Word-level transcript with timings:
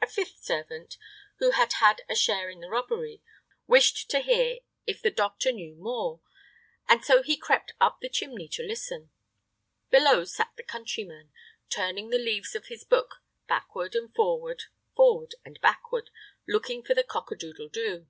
A 0.00 0.06
fifth 0.06 0.42
servant, 0.42 0.96
who 1.38 1.50
had 1.50 1.74
had 1.74 2.02
a 2.08 2.14
share 2.14 2.48
in 2.48 2.60
the 2.60 2.70
robbery, 2.70 3.20
wished 3.66 4.08
to 4.10 4.20
hear 4.20 4.60
if 4.86 5.02
the 5.02 5.10
doctor 5.10 5.52
knew 5.52 5.74
more, 5.74 6.22
and 6.88 7.04
so 7.04 7.22
he 7.22 7.36
crept 7.36 7.74
up 7.78 8.00
the 8.00 8.08
chimney 8.08 8.48
to 8.52 8.62
listen. 8.62 9.10
Below 9.90 10.24
sat 10.24 10.52
the 10.56 10.62
countryman, 10.62 11.30
turning 11.68 12.08
the 12.08 12.16
leaves 12.16 12.54
of 12.54 12.68
his 12.68 12.84
book 12.84 13.16
backward 13.48 13.94
and 13.94 14.14
forward, 14.14 14.62
forward 14.94 15.34
and 15.44 15.60
backward, 15.60 16.08
looking 16.48 16.82
for 16.82 16.94
the 16.94 17.04
cock 17.04 17.30
a 17.30 17.36
doodle 17.36 17.68
doo. 17.68 18.08